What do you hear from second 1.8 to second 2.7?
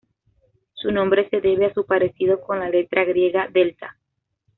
parecido con la